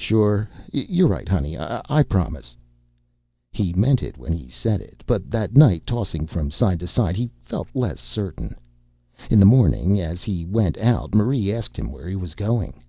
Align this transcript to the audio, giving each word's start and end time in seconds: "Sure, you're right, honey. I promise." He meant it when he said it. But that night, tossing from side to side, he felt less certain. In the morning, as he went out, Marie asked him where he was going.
"Sure, 0.00 0.50
you're 0.72 1.06
right, 1.06 1.28
honey. 1.28 1.56
I 1.56 2.02
promise." 2.02 2.56
He 3.52 3.72
meant 3.72 4.02
it 4.02 4.18
when 4.18 4.32
he 4.32 4.48
said 4.48 4.80
it. 4.80 5.04
But 5.06 5.30
that 5.30 5.54
night, 5.54 5.86
tossing 5.86 6.26
from 6.26 6.50
side 6.50 6.80
to 6.80 6.88
side, 6.88 7.14
he 7.14 7.30
felt 7.40 7.68
less 7.72 8.00
certain. 8.00 8.56
In 9.30 9.38
the 9.38 9.46
morning, 9.46 10.00
as 10.00 10.24
he 10.24 10.44
went 10.44 10.76
out, 10.78 11.14
Marie 11.14 11.52
asked 11.52 11.76
him 11.78 11.92
where 11.92 12.08
he 12.08 12.16
was 12.16 12.34
going. 12.34 12.82